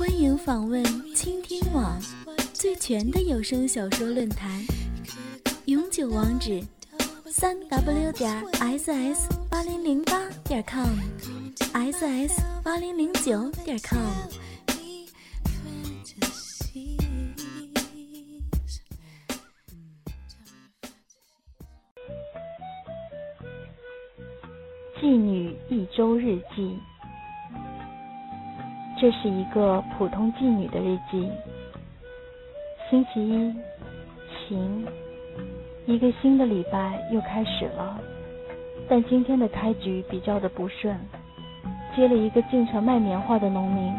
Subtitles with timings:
[0.00, 0.82] 欢迎访问
[1.14, 2.00] 倾听网
[2.54, 4.64] 最全的有声小说论坛，
[5.66, 6.62] 永久网址：
[7.26, 8.42] 三 w 点
[8.78, 14.00] ss 八零零八点 com，ss 八零零九点 com。
[24.98, 26.78] 妓女一周日记，
[29.00, 31.26] 这是一个普通妓女的日记。
[32.90, 33.54] 星期一，
[34.46, 34.86] 晴，
[35.86, 37.98] 一个新的礼拜又开始了，
[38.90, 40.94] 但今天的开局比较的不顺，
[41.96, 43.90] 接了一个进城卖棉花的农民，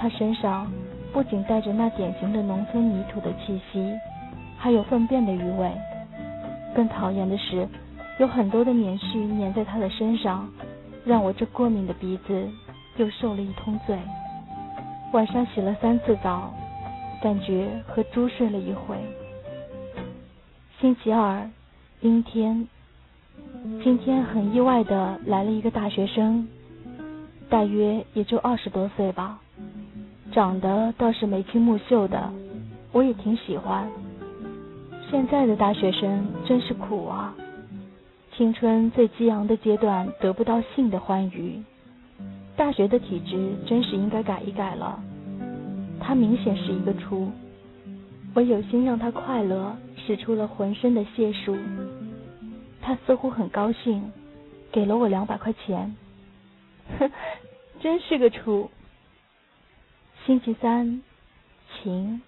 [0.00, 0.68] 他身上
[1.12, 3.94] 不仅带着那典型的农村泥土的气息，
[4.58, 5.70] 还有粪便的余味，
[6.74, 7.68] 更讨厌的是。
[8.18, 10.48] 有很多的棉絮粘在他的身上，
[11.04, 12.48] 让我这过敏的鼻子
[12.96, 13.98] 又受了一通罪。
[15.12, 16.52] 晚上洗了三次澡，
[17.22, 18.96] 感觉和猪睡了一回。
[20.80, 21.50] 星期二，
[22.00, 22.66] 阴天。
[23.82, 26.46] 今天很意外的来了一个大学生，
[27.48, 29.40] 大约也就二十多岁吧，
[30.32, 32.30] 长得倒是眉清目秀的，
[32.92, 33.88] 我也挺喜欢。
[35.10, 37.34] 现在的大学生真是苦啊！
[38.36, 41.62] 青春最激昂的阶段得不到性的欢愉，
[42.56, 44.98] 大学的体质真是应该改一改了。
[46.00, 47.30] 他明显是一个初，
[48.34, 51.56] 我有心让他快乐，使出了浑身的解数。
[52.80, 54.10] 他似乎很高兴，
[54.72, 55.94] 给了我两百块钱。
[56.98, 57.10] 哼，
[57.80, 58.70] 真是个初。
[60.24, 61.02] 星期三，
[61.72, 62.20] 晴。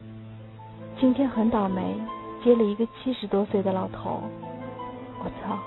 [1.00, 1.94] 今天很倒霉，
[2.44, 4.22] 接了一个七十多岁的老头。
[5.20, 5.58] 我操！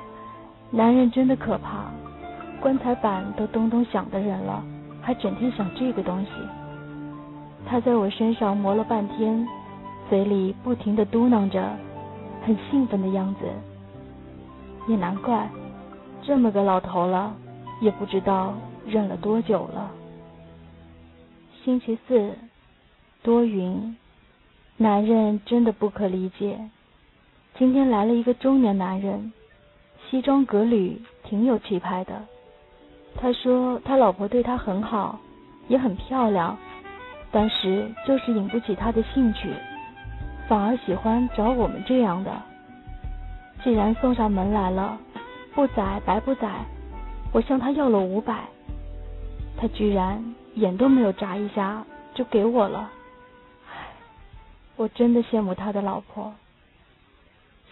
[0.71, 1.91] 男人真的可怕，
[2.61, 4.63] 棺材板都咚咚响的人了，
[5.01, 6.29] 还整天想这个东西。
[7.65, 9.47] 他在我身上磨了半天，
[10.07, 11.75] 嘴里不停的嘟囔着，
[12.45, 13.47] 很兴奋的样子。
[14.87, 15.49] 也难怪，
[16.21, 17.35] 这么个老头了，
[17.81, 18.53] 也不知道
[18.85, 19.91] 忍了多久了。
[21.63, 22.35] 星期四，
[23.23, 23.97] 多云，
[24.77, 26.59] 男人真的不可理解。
[27.57, 29.33] 今天来了一个中年男人。
[30.09, 32.21] 西装革履，挺有气派的。
[33.15, 35.19] 他说他老婆对他很好，
[35.67, 36.57] 也很漂亮，
[37.31, 39.53] 但是就是引不起他的兴趣，
[40.47, 42.31] 反而喜欢找我们这样的。
[43.63, 44.97] 既然送上门来了，
[45.53, 46.49] 不宰白不宰。
[47.31, 48.45] 我向他要了五百，
[49.55, 52.91] 他居然眼都没有眨一下就给我了。
[53.71, 53.87] 唉，
[54.75, 56.33] 我真的羡慕他的老婆。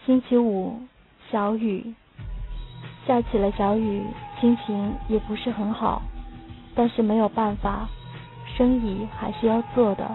[0.05, 0.79] 星期五，
[1.31, 1.93] 小雨。
[3.07, 4.03] 下起了小雨，
[4.39, 6.01] 心情也不是很好，
[6.73, 7.87] 但是没有办法，
[8.55, 10.09] 生意还是要做的。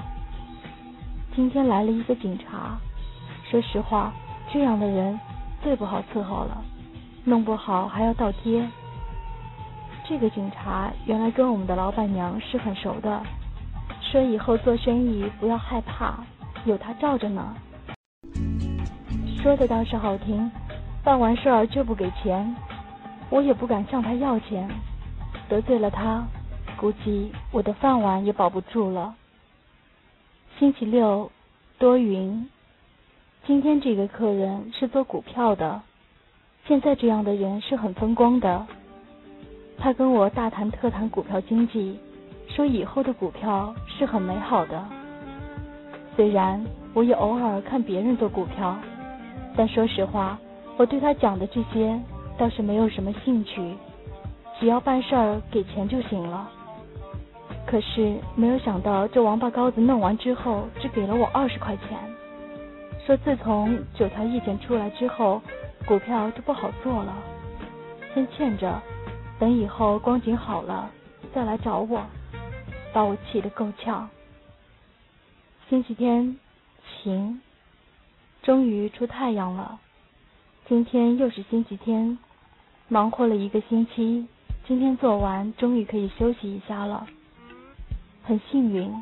[1.34, 2.78] 今天来了一个警察，
[3.50, 4.12] 说实话，
[4.52, 5.18] 这样的人
[5.62, 6.64] 最不好伺候了，
[7.24, 8.66] 弄不好还要倒贴。
[10.06, 13.22] 这个警察原来跟我们的老板娘是很熟的，
[14.00, 16.14] 说以后做生意不要害怕，
[16.64, 17.54] 有他罩着呢。
[19.42, 20.50] 说的倒是好听，
[21.02, 22.54] 办完事儿就不给钱。
[23.30, 24.68] 我也不敢向他要钱，
[25.48, 26.24] 得罪了他，
[26.76, 29.14] 估计我的饭碗也保不住了。
[30.58, 31.30] 星期六，
[31.78, 32.48] 多云。
[33.46, 35.82] 今天这个客人是做股票的，
[36.66, 38.66] 现在这样的人是很风光的。
[39.76, 41.98] 他跟我大谈特谈股票经济，
[42.48, 44.82] 说以后的股票是很美好的。
[46.14, 46.64] 虽然
[46.94, 48.78] 我也偶尔看别人做股票，
[49.56, 50.38] 但说实话，
[50.76, 52.00] 我对他讲的这些。
[52.36, 53.74] 倒是没有什么兴趣，
[54.58, 56.50] 只要办事儿给钱就行了。
[57.66, 61.98] 可是没有想到，这王八羔子弄完之后，只给了我二十块钱，
[63.06, 65.40] 说自从九条意见出来之后，
[65.86, 67.14] 股票就不好做了，
[68.12, 68.82] 先欠着，
[69.38, 70.90] 等以后光景好了
[71.32, 72.04] 再来找我，
[72.92, 74.08] 把我气得够呛。
[75.70, 76.36] 星期天，
[77.02, 77.40] 晴，
[78.42, 79.78] 终于出太阳了。
[80.68, 82.18] 今天又是星期天，
[82.88, 84.26] 忙活了一个星期，
[84.66, 87.06] 今天做完，终于可以休息一下了。
[88.22, 88.92] 很幸运，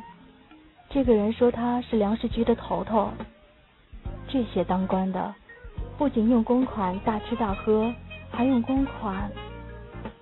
[0.89, 3.09] 这个人说他是粮食局的头头。
[4.29, 5.35] 这些当官的，
[5.97, 7.93] 不仅用公款大吃大喝，
[8.31, 9.29] 还用公款。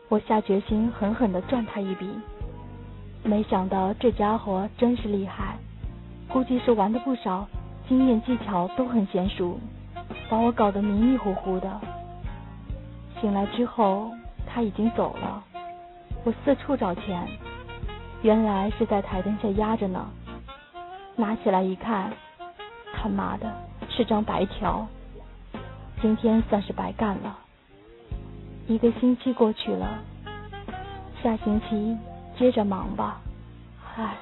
[0.09, 2.09] 我下决心狠狠的赚他一笔。
[3.23, 5.55] 没想到这家伙真是厉害，
[6.27, 7.47] 估计是玩的不少，
[7.87, 9.59] 经验技巧都很娴熟。
[10.29, 11.79] 把我搞得迷迷糊糊的。
[13.21, 14.11] 醒来之后，
[14.47, 15.43] 他已经走了。
[16.23, 17.27] 我四处找钱，
[18.23, 20.09] 原来是在台灯下压着呢。
[21.15, 22.11] 拿起来一看，
[22.95, 23.53] 他妈的，
[23.89, 24.87] 是张白条。
[26.01, 27.37] 今天算是白干了。
[28.67, 29.99] 一个星期过去了，
[31.21, 31.95] 下星期
[32.39, 33.21] 接着忙吧。
[33.95, 34.15] 唉。